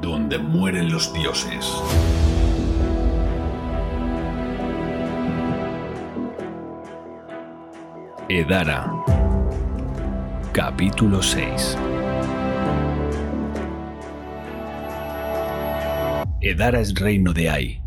Donde 0.00 0.38
mueren 0.38 0.90
los 0.92 1.12
dioses. 1.12 1.82
Edara. 8.28 8.90
Capítulo 10.52 11.22
6. 11.22 11.76
Edara 16.40 16.80
es 16.80 16.94
reino 16.94 17.32
de 17.32 17.50
Ai, 17.50 17.82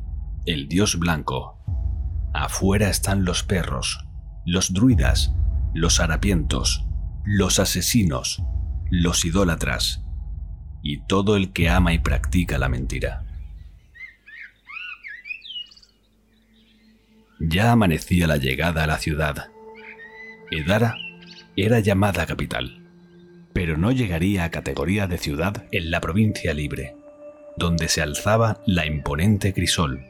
el 0.45 0.67
dios 0.67 0.97
blanco. 0.99 1.59
Afuera 2.33 2.87
están 2.89 3.25
los 3.25 3.43
perros, 3.43 4.07
los 4.45 4.73
druidas, 4.73 5.33
los 5.73 5.99
harapientos, 5.99 6.85
los 7.25 7.59
asesinos, 7.59 8.41
los 8.89 9.25
idólatras 9.25 10.03
y 10.81 11.05
todo 11.07 11.35
el 11.35 11.51
que 11.51 11.69
ama 11.69 11.93
y 11.93 11.99
practica 11.99 12.57
la 12.57 12.69
mentira. 12.69 13.23
Ya 17.39 17.71
amanecía 17.71 18.27
la 18.27 18.37
llegada 18.37 18.83
a 18.83 18.87
la 18.87 18.97
ciudad. 18.97 19.49
Edara 20.49 20.95
era 21.55 21.79
llamada 21.79 22.25
capital, 22.25 22.81
pero 23.53 23.77
no 23.77 23.91
llegaría 23.91 24.43
a 24.43 24.51
categoría 24.51 25.07
de 25.07 25.17
ciudad 25.17 25.65
en 25.71 25.91
la 25.91 26.01
provincia 26.01 26.53
libre, 26.53 26.95
donde 27.57 27.89
se 27.89 28.01
alzaba 28.01 28.61
la 28.65 28.85
imponente 28.85 29.53
Crisol. 29.53 30.05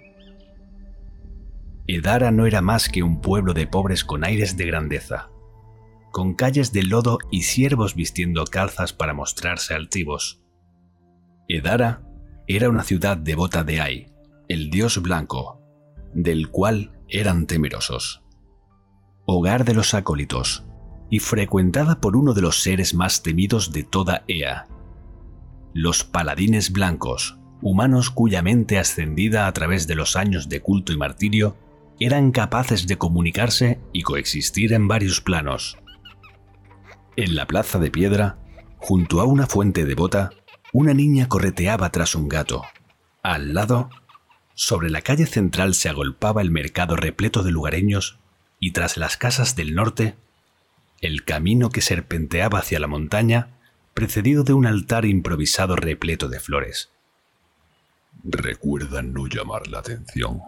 Edara 1.87 2.31
no 2.31 2.45
era 2.45 2.61
más 2.61 2.89
que 2.89 3.03
un 3.03 3.21
pueblo 3.21 3.53
de 3.53 3.65
pobres 3.65 4.03
con 4.03 4.23
aires 4.23 4.55
de 4.57 4.65
grandeza, 4.65 5.29
con 6.17 6.33
calles 6.33 6.71
de 6.71 6.81
lodo 6.81 7.19
y 7.29 7.43
siervos 7.43 7.93
vistiendo 7.93 8.43
calzas 8.45 8.91
para 8.91 9.13
mostrarse 9.13 9.75
altivos. 9.75 10.41
Edara 11.47 12.01
era 12.47 12.71
una 12.71 12.81
ciudad 12.81 13.17
devota 13.17 13.63
de 13.63 13.81
Ai, 13.81 14.11
el 14.47 14.71
dios 14.71 14.99
blanco, 14.99 15.61
del 16.15 16.49
cual 16.49 16.99
eran 17.07 17.45
temerosos. 17.45 18.23
Hogar 19.27 19.63
de 19.63 19.75
los 19.75 19.93
acólitos, 19.93 20.65
y 21.11 21.19
frecuentada 21.19 22.01
por 22.01 22.17
uno 22.17 22.33
de 22.33 22.41
los 22.41 22.63
seres 22.63 22.95
más 22.95 23.21
temidos 23.21 23.71
de 23.71 23.83
toda 23.83 24.23
Ea, 24.27 24.67
los 25.75 26.03
paladines 26.03 26.71
blancos, 26.71 27.37
humanos 27.61 28.09
cuya 28.09 28.41
mente 28.41 28.79
ascendida 28.79 29.45
a 29.45 29.53
través 29.53 29.85
de 29.85 29.93
los 29.93 30.15
años 30.15 30.49
de 30.49 30.61
culto 30.61 30.93
y 30.93 30.97
martirio 30.97 31.57
eran 31.99 32.31
capaces 32.31 32.87
de 32.87 32.97
comunicarse 32.97 33.79
y 33.93 34.01
coexistir 34.01 34.73
en 34.73 34.87
varios 34.87 35.21
planos. 35.21 35.77
En 37.17 37.35
la 37.35 37.47
plaza 37.47 37.79
de 37.79 37.89
piedra, 37.89 38.37
junto 38.77 39.19
a 39.21 39.23
una 39.23 39.47
fuente 39.47 39.85
devota, 39.85 40.29
una 40.71 40.93
niña 40.93 41.27
correteaba 41.27 41.91
tras 41.91 42.13
un 42.13 42.29
gato. 42.29 42.61
Al 43.23 43.55
lado, 43.55 43.89
sobre 44.53 44.91
la 44.91 45.01
calle 45.01 45.25
central 45.25 45.73
se 45.73 45.89
agolpaba 45.89 46.43
el 46.43 46.51
mercado 46.51 46.95
repleto 46.95 47.41
de 47.41 47.49
lugareños 47.49 48.19
y 48.59 48.71
tras 48.71 48.97
las 48.97 49.17
casas 49.17 49.55
del 49.55 49.73
norte, 49.73 50.15
el 51.01 51.23
camino 51.23 51.71
que 51.71 51.81
serpenteaba 51.81 52.59
hacia 52.59 52.79
la 52.79 52.85
montaña, 52.85 53.57
precedido 53.95 54.43
de 54.43 54.53
un 54.53 54.67
altar 54.67 55.03
improvisado 55.03 55.75
repleto 55.75 56.29
de 56.29 56.39
flores. 56.39 56.91
Recuerda 58.23 59.01
no 59.01 59.25
llamar 59.25 59.65
la 59.65 59.79
atención. 59.79 60.43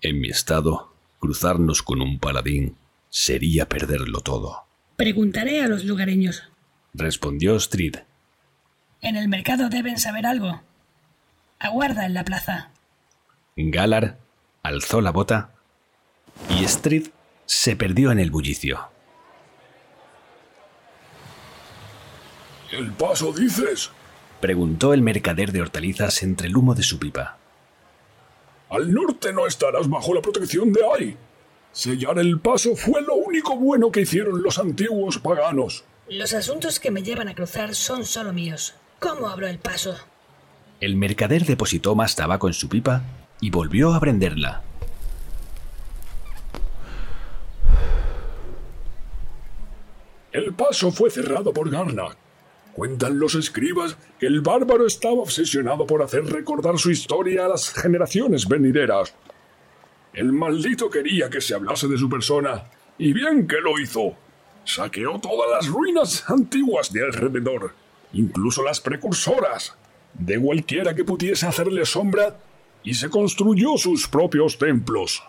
En 0.00 0.20
mi 0.20 0.28
estado, 0.28 0.94
cruzarnos 1.18 1.82
con 1.82 2.00
un 2.02 2.20
paladín 2.20 2.76
sería 3.10 3.68
perderlo 3.68 4.20
todo. 4.20 4.67
Preguntaré 4.98 5.62
a 5.62 5.68
los 5.68 5.84
lugareños. 5.84 6.42
Respondió 6.92 7.54
Street. 7.54 7.98
En 9.00 9.14
el 9.14 9.28
mercado 9.28 9.68
deben 9.68 9.96
saber 9.96 10.26
algo. 10.26 10.60
Aguarda 11.60 12.04
en 12.04 12.14
la 12.14 12.24
plaza. 12.24 12.72
Galar 13.54 14.18
alzó 14.64 15.00
la 15.00 15.12
bota 15.12 15.52
y 16.50 16.64
Street 16.64 17.10
se 17.46 17.76
perdió 17.76 18.10
en 18.10 18.18
el 18.18 18.32
bullicio. 18.32 18.88
¿El 22.72 22.90
paso 22.90 23.32
dices? 23.32 23.92
Preguntó 24.40 24.94
el 24.94 25.02
mercader 25.02 25.52
de 25.52 25.60
hortalizas 25.60 26.24
entre 26.24 26.48
el 26.48 26.56
humo 26.56 26.74
de 26.74 26.82
su 26.82 26.98
pipa. 26.98 27.38
Al 28.68 28.92
norte 28.92 29.32
no 29.32 29.46
estarás 29.46 29.88
bajo 29.88 30.12
la 30.12 30.22
protección 30.22 30.72
de 30.72 30.80
Ai. 30.92 31.16
Sellar 31.78 32.18
el 32.18 32.40
paso 32.40 32.74
fue 32.74 33.00
lo 33.02 33.14
único 33.14 33.56
bueno 33.56 33.92
que 33.92 34.00
hicieron 34.00 34.42
los 34.42 34.58
antiguos 34.58 35.20
paganos. 35.20 35.84
Los 36.08 36.34
asuntos 36.34 36.80
que 36.80 36.90
me 36.90 37.04
llevan 37.04 37.28
a 37.28 37.36
cruzar 37.36 37.72
son 37.76 38.04
solo 38.04 38.32
míos. 38.32 38.74
¿Cómo 38.98 39.28
abro 39.28 39.46
el 39.46 39.60
paso? 39.60 39.94
El 40.80 40.96
mercader 40.96 41.44
depositó 41.44 41.94
más 41.94 42.16
tabaco 42.16 42.48
en 42.48 42.54
su 42.54 42.68
pipa 42.68 43.02
y 43.40 43.50
volvió 43.50 43.94
a 43.94 44.00
prenderla. 44.00 44.64
El 50.32 50.54
paso 50.54 50.90
fue 50.90 51.10
cerrado 51.10 51.52
por 51.52 51.70
Garnak. 51.70 52.16
Cuentan 52.72 53.20
los 53.20 53.36
escribas 53.36 53.96
que 54.18 54.26
el 54.26 54.40
bárbaro 54.40 54.84
estaba 54.84 55.20
obsesionado 55.20 55.86
por 55.86 56.02
hacer 56.02 56.24
recordar 56.24 56.76
su 56.76 56.90
historia 56.90 57.44
a 57.44 57.48
las 57.48 57.70
generaciones 57.70 58.48
venideras. 58.48 59.14
El 60.12 60.32
maldito 60.32 60.90
quería 60.90 61.30
que 61.30 61.40
se 61.40 61.54
hablase 61.54 61.86
de 61.88 61.98
su 61.98 62.08
persona, 62.08 62.64
y 62.98 63.12
bien 63.12 63.46
que 63.46 63.60
lo 63.60 63.78
hizo. 63.78 64.14
Saqueó 64.64 65.18
todas 65.20 65.50
las 65.50 65.68
ruinas 65.68 66.28
antiguas 66.28 66.92
de 66.92 67.04
alrededor, 67.04 67.74
incluso 68.12 68.62
las 68.62 68.80
precursoras, 68.80 69.76
de 70.14 70.40
cualquiera 70.40 70.94
que 70.94 71.04
pudiese 71.04 71.46
hacerle 71.46 71.84
sombra, 71.86 72.38
y 72.82 72.94
se 72.94 73.10
construyó 73.10 73.76
sus 73.76 74.08
propios 74.08 74.58
templos. 74.58 75.22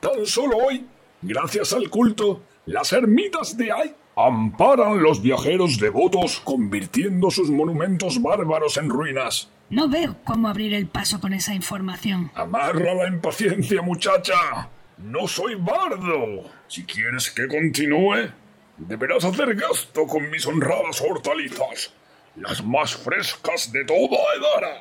Tan 0.00 0.26
solo 0.26 0.56
hoy, 0.56 0.86
gracias 1.22 1.72
al 1.72 1.88
culto, 1.88 2.42
las 2.66 2.92
ermitas 2.92 3.56
de 3.56 3.72
Ai 3.72 3.94
amparan 4.16 5.02
los 5.02 5.22
viajeros 5.22 5.78
devotos 5.78 6.40
convirtiendo 6.40 7.30
sus 7.30 7.50
monumentos 7.50 8.20
bárbaros 8.20 8.76
en 8.76 8.88
ruinas. 8.88 9.48
No 9.70 9.88
veo 9.88 10.16
cómo 10.24 10.48
abrir 10.48 10.74
el 10.74 10.86
paso 10.86 11.20
con 11.20 11.32
esa 11.32 11.54
información. 11.54 12.30
Amarra 12.34 12.94
la 12.94 13.08
impaciencia, 13.08 13.82
muchacha. 13.82 14.68
No 14.98 15.28
soy 15.28 15.54
bardo. 15.54 16.50
Si 16.66 16.84
quieres 16.84 17.30
que 17.30 17.46
continúe, 17.46 18.30
deberás 18.76 19.24
hacer 19.24 19.54
gasto 19.54 20.06
con 20.06 20.28
mis 20.30 20.46
honradas 20.46 21.00
hortalizas, 21.00 21.92
las 22.36 22.64
más 22.64 22.96
frescas 22.96 23.72
de 23.72 23.84
toda 23.84 24.18
Edara. 24.36 24.76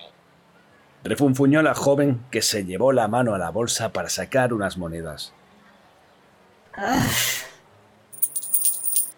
Refunfuñó 1.04 1.62
la 1.62 1.76
joven 1.76 2.22
que 2.32 2.42
se 2.42 2.66
llevó 2.66 2.92
la 2.92 3.08
mano 3.08 3.34
a 3.34 3.38
la 3.38 3.52
bolsa 3.52 3.94
para 3.94 4.10
sacar 4.10 4.54
unas 4.54 4.78
monedas. 4.78 5.34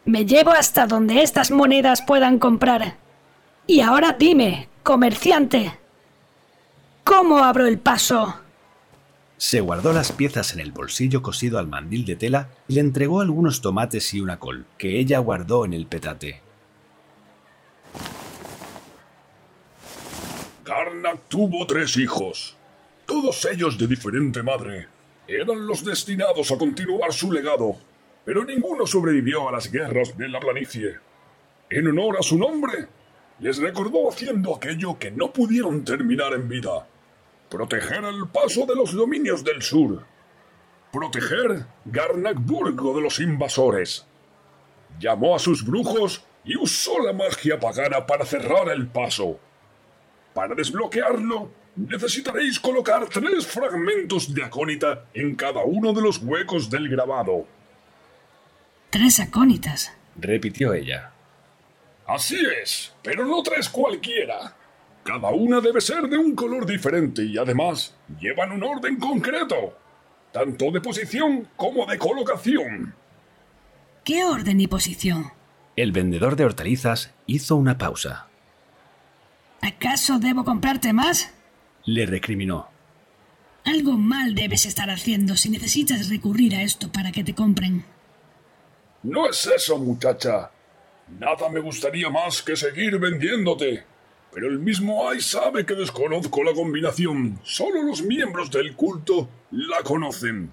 Me 0.05 0.25
llevo 0.25 0.51
hasta 0.51 0.87
donde 0.87 1.21
estas 1.21 1.51
monedas 1.51 2.01
puedan 2.01 2.39
comprar. 2.39 2.97
Y 3.67 3.81
ahora 3.81 4.15
dime, 4.17 4.67
comerciante, 4.83 5.77
¿cómo 7.03 7.43
abro 7.43 7.67
el 7.67 7.77
paso? 7.77 8.35
Se 9.37 9.61
guardó 9.61 9.93
las 9.93 10.11
piezas 10.11 10.53
en 10.53 10.59
el 10.59 10.71
bolsillo 10.71 11.21
cosido 11.21 11.59
al 11.59 11.67
mandil 11.67 12.05
de 12.05 12.15
tela 12.15 12.49
y 12.67 12.75
le 12.75 12.81
entregó 12.81 13.21
algunos 13.21 13.61
tomates 13.61 14.13
y 14.13 14.21
una 14.21 14.39
col, 14.39 14.65
que 14.77 14.99
ella 14.99 15.19
guardó 15.19 15.65
en 15.65 15.73
el 15.73 15.85
petate. 15.87 16.41
Karnak 20.63 21.21
tuvo 21.27 21.65
tres 21.65 21.97
hijos, 21.97 22.55
todos 23.05 23.45
ellos 23.45 23.77
de 23.77 23.87
diferente 23.87 24.43
madre. 24.43 24.87
Eran 25.27 25.65
los 25.65 25.83
destinados 25.83 26.51
a 26.51 26.57
continuar 26.57 27.11
su 27.13 27.31
legado, 27.31 27.77
pero 28.31 28.45
ninguno 28.45 28.87
sobrevivió 28.87 29.49
a 29.49 29.51
las 29.51 29.69
guerras 29.69 30.17
de 30.17 30.29
la 30.29 30.39
planicie. 30.39 30.95
En 31.69 31.85
honor 31.89 32.15
a 32.17 32.23
su 32.23 32.37
nombre, 32.37 32.87
les 33.39 33.57
recordó 33.57 34.09
haciendo 34.09 34.55
aquello 34.55 34.97
que 34.97 35.11
no 35.11 35.33
pudieron 35.33 35.83
terminar 35.83 36.31
en 36.31 36.47
vida. 36.47 36.87
Proteger 37.49 38.05
el 38.05 38.29
paso 38.29 38.65
de 38.65 38.73
los 38.73 38.93
dominios 38.93 39.43
del 39.43 39.61
sur. 39.61 40.05
Proteger 40.93 41.65
Garnakburgo 41.83 42.95
de 42.95 43.01
los 43.01 43.19
invasores. 43.19 44.07
Llamó 44.97 45.35
a 45.35 45.39
sus 45.39 45.65
brujos 45.65 46.23
y 46.45 46.55
usó 46.55 47.03
la 47.03 47.11
magia 47.11 47.59
pagana 47.59 48.05
para 48.05 48.23
cerrar 48.23 48.69
el 48.69 48.87
paso. 48.87 49.41
Para 50.33 50.55
desbloquearlo, 50.55 51.51
necesitaréis 51.75 52.61
colocar 52.61 53.09
tres 53.09 53.45
fragmentos 53.45 54.33
de 54.33 54.45
acónita 54.45 55.07
en 55.13 55.35
cada 55.35 55.65
uno 55.65 55.91
de 55.91 56.01
los 56.01 56.19
huecos 56.19 56.69
del 56.69 56.87
grabado. 56.87 57.45
Tres 58.91 59.21
acónitas. 59.21 59.93
Repitió 60.17 60.73
ella. 60.73 61.11
Así 62.05 62.37
es, 62.61 62.93
pero 63.01 63.25
no 63.25 63.41
tres 63.41 63.69
cualquiera. 63.69 64.53
Cada 65.03 65.29
una 65.29 65.61
debe 65.61 65.79
ser 65.79 66.09
de 66.09 66.17
un 66.17 66.35
color 66.35 66.65
diferente 66.65 67.23
y 67.23 67.37
además 67.37 67.95
llevan 68.19 68.51
un 68.51 68.63
orden 68.63 68.97
concreto, 68.97 69.77
tanto 70.33 70.71
de 70.71 70.81
posición 70.81 71.47
como 71.55 71.85
de 71.85 71.97
colocación. 71.97 72.93
¿Qué 74.03 74.25
orden 74.25 74.59
y 74.59 74.67
posición? 74.67 75.31
El 75.77 75.93
vendedor 75.93 76.35
de 76.35 76.43
hortalizas 76.43 77.13
hizo 77.27 77.55
una 77.55 77.77
pausa. 77.77 78.27
¿Acaso 79.61 80.19
debo 80.19 80.43
comprarte 80.43 80.91
más? 80.91 81.33
Le 81.85 82.05
recriminó. 82.05 82.67
Algo 83.63 83.93
mal 83.93 84.35
debes 84.35 84.65
estar 84.65 84.89
haciendo 84.89 85.37
si 85.37 85.49
necesitas 85.49 86.09
recurrir 86.09 86.55
a 86.55 86.63
esto 86.63 86.91
para 86.91 87.13
que 87.13 87.23
te 87.23 87.33
compren. 87.33 87.85
No 89.03 89.27
es 89.27 89.45
eso, 89.47 89.77
muchacha. 89.77 90.51
Nada 91.19 91.49
me 91.49 91.59
gustaría 91.59 92.09
más 92.09 92.41
que 92.41 92.55
seguir 92.55 92.97
vendiéndote. 92.99 93.83
Pero 94.33 94.47
el 94.47 94.59
mismo 94.59 95.09
Ay 95.09 95.19
sabe 95.19 95.65
que 95.65 95.75
desconozco 95.75 96.43
la 96.43 96.53
combinación. 96.53 97.39
Solo 97.43 97.83
los 97.83 98.01
miembros 98.01 98.49
del 98.49 98.75
culto 98.75 99.27
la 99.51 99.81
conocen. 99.83 100.51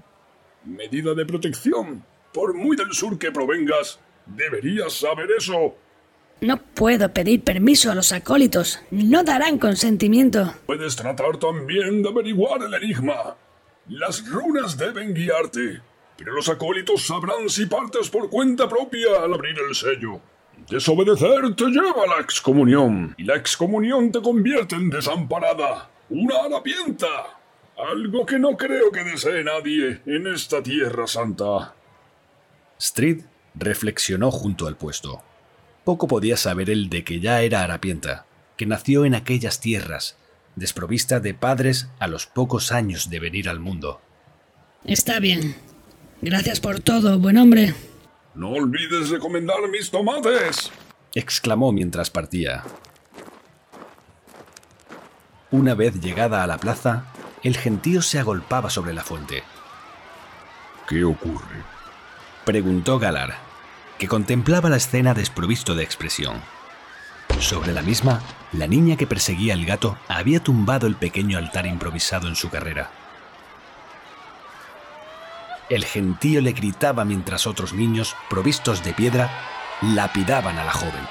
Medida 0.65 1.15
de 1.15 1.25
protección. 1.25 2.05
Por 2.33 2.55
muy 2.55 2.77
del 2.77 2.93
sur 2.93 3.19
que 3.19 3.31
provengas, 3.31 4.01
deberías 4.27 4.95
saber 4.95 5.29
eso. 5.37 5.77
No 6.41 6.57
puedo 6.57 7.13
pedir 7.13 7.43
permiso 7.43 7.91
a 7.91 7.95
los 7.95 8.13
acólitos. 8.13 8.81
No 8.91 9.25
darán 9.25 9.59
consentimiento. 9.59 10.55
Puedes 10.67 10.97
tratar 10.97 11.37
también 11.39 12.03
de 12.03 12.09
averiguar 12.09 12.63
el 12.63 12.75
enigma. 12.75 13.37
Las 13.89 14.29
runas 14.29 14.77
deben 14.77 15.15
guiarte, 15.15 15.81
pero 16.19 16.35
los 16.35 16.49
acólitos 16.49 17.07
sabrán 17.07 17.49
si 17.49 17.67
partes 17.67 18.11
por 18.11 18.29
cuenta 18.29 18.69
propia 18.69 19.23
al 19.23 19.33
abrir 19.33 19.57
el 19.69 19.75
sello. 19.75 20.21
Desobedecer 20.69 21.55
te 21.55 21.67
lleva 21.67 22.03
a 22.03 22.17
la 22.17 22.21
excomunión, 22.21 23.15
y 23.17 23.23
la 23.23 23.37
excomunión 23.37 24.11
te 24.11 24.21
convierte 24.21 24.75
en 24.75 24.91
desamparada, 24.91 25.89
una 26.11 26.41
harapienta. 26.45 27.07
Algo 27.79 28.27
que 28.27 28.41
no 28.41 28.57
creo 28.57 28.91
que 28.91 29.05
desee 29.05 29.45
nadie 29.45 30.01
en 30.05 30.27
esta 30.27 30.61
tierra 30.61 31.07
santa. 31.07 31.75
Street 32.79 33.23
reflexionó 33.55 34.33
junto 34.33 34.67
al 34.67 34.77
puesto. 34.77 35.23
Poco 35.85 36.09
podía 36.09 36.37
saber 36.37 36.69
él 36.69 36.91
de 36.91 37.05
que 37.05 37.21
ya 37.21 37.43
era 37.43 37.63
harapienta, 37.63 38.27
que 38.57 38.67
nació 38.67 39.05
en 39.05 39.15
aquellas 39.15 39.61
tierras, 39.61 40.19
desprovista 40.57 41.21
de 41.21 41.35
padres 41.35 41.89
a 42.01 42.09
los 42.09 42.27
pocos 42.27 42.73
años 42.73 43.09
de 43.09 43.21
venir 43.21 43.49
al 43.49 43.61
mundo. 43.61 44.01
Está 44.85 45.21
bien. 45.21 45.55
Gracias 46.21 46.61
por 46.61 46.81
todo, 46.81 47.19
buen 47.19 47.39
hombre. 47.39 47.75
No 48.35 48.51
olvides 48.51 49.11
recomendar 49.11 49.57
mis 49.71 49.91
tomates. 49.91 50.71
exclamó 51.15 51.73
mientras 51.73 52.11
partía. 52.11 52.65
Una 55.51 55.75
vez 55.75 56.01
llegada 56.01 56.43
a 56.43 56.47
la 56.47 56.59
plaza, 56.59 57.07
el 57.43 57.57
gentío 57.57 58.03
se 58.03 58.19
agolpaba 58.19 58.69
sobre 58.69 58.93
la 58.93 59.03
fuente. 59.03 59.43
¿Qué 60.89 61.05
ocurre? 61.05 61.63
preguntó 62.45 62.99
Galar, 62.99 63.37
que 63.99 64.09
contemplaba 64.09 64.69
la 64.69 64.77
escena 64.77 65.15
desprovisto 65.15 65.75
de 65.75 65.85
expresión. 65.85 66.41
Sobre 67.41 67.73
la 67.73 67.83
misma, 67.83 68.23
la 68.53 68.67
niña 68.67 68.97
que 68.97 69.07
perseguía 69.07 69.55
al 69.55 69.65
gato 69.65 69.97
había 70.09 70.41
tumbado 70.41 70.87
el 70.87 70.97
pequeño 70.97 71.39
altar 71.39 71.67
improvisado 71.67 72.27
en 72.29 72.35
su 72.35 72.51
carrera. 72.51 72.91
El 75.69 75.85
gentío 75.85 76.41
le 76.41 76.53
gritaba 76.53 77.05
mientras 77.05 77.47
otros 77.47 77.75
niños, 77.75 78.17
provistos 78.31 78.83
de 78.85 78.95
piedra, 78.95 79.31
lapidaban 79.83 80.59
a 80.59 80.65
la 80.65 80.73
joven. 80.73 81.07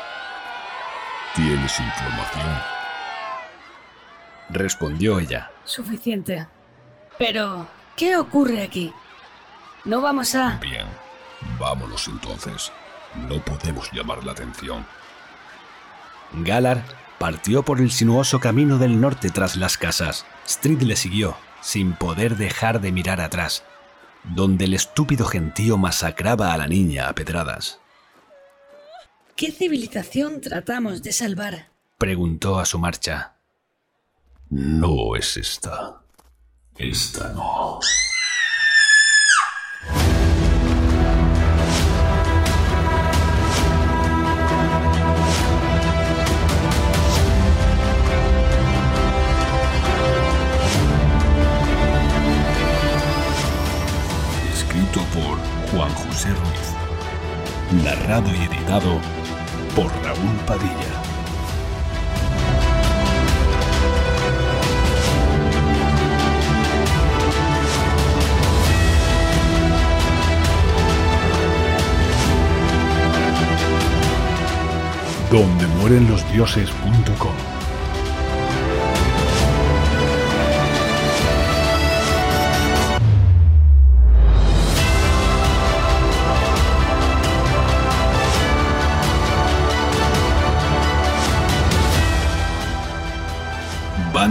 ¿Tienes 1.35 1.79
información? 1.79 2.61
Respondió 4.49 5.19
ella. 5.19 5.51
Suficiente. 5.63 6.47
Pero, 7.19 7.67
¿qué 7.95 8.17
ocurre 8.17 8.63
aquí? 8.63 8.91
No 9.85 10.01
vamos 10.01 10.33
a... 10.33 10.57
Bien, 10.57 10.87
vámonos 11.59 12.07
entonces. 12.07 12.71
No 13.29 13.39
podemos 13.43 13.91
llamar 13.91 14.23
la 14.23 14.31
atención. 14.31 14.85
Galar 16.33 16.83
partió 17.19 17.63
por 17.63 17.79
el 17.79 17.91
sinuoso 17.91 18.39
camino 18.39 18.79
del 18.79 18.99
norte 18.99 19.29
tras 19.29 19.55
las 19.55 19.77
casas. 19.77 20.25
Street 20.45 20.81
le 20.81 20.95
siguió, 20.95 21.37
sin 21.61 21.93
poder 21.93 22.37
dejar 22.37 22.81
de 22.81 22.91
mirar 22.91 23.21
atrás, 23.21 23.63
donde 24.23 24.65
el 24.65 24.73
estúpido 24.73 25.25
gentío 25.25 25.77
masacraba 25.77 26.53
a 26.53 26.57
la 26.57 26.67
niña 26.67 27.07
a 27.07 27.13
pedradas. 27.13 27.79
¿Qué 29.35 29.51
civilización 29.51 30.41
tratamos 30.41 31.03
de 31.03 31.13
salvar? 31.13 31.69
Preguntó 31.97 32.59
a 32.59 32.65
su 32.65 32.79
marcha. 32.79 33.35
No 34.49 35.15
es 35.15 35.37
esta. 35.37 36.01
Esta 36.77 37.29
no. 37.33 37.79
Escrito 54.77 55.01
por 55.11 55.37
Juan 55.71 55.91
José 55.95 56.29
Ruiz. 56.29 57.83
Narrado 57.83 58.29
y 58.29 58.43
editado 58.43 58.99
por 59.75 59.91
Raúl 60.03 60.35
Padilla. 60.45 60.71
donde 75.31 75.67
mueren 75.67 76.07
los 76.07 76.31
dioses.com. 76.31 77.46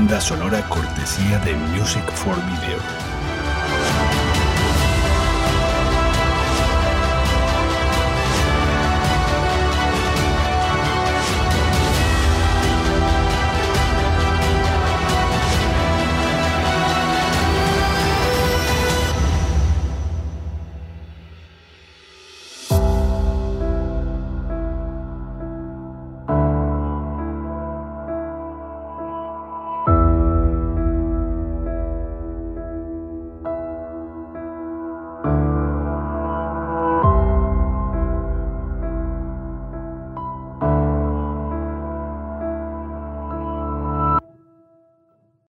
Banda 0.06 0.20
sonora 0.20 0.62
cortesía 0.68 1.40
de 1.40 1.52
Music 1.56 2.08
for 2.12 2.36
Video. 2.36 3.05